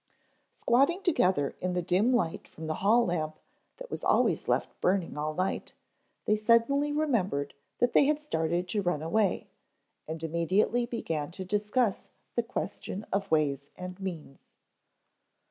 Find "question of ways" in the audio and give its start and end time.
12.41-13.69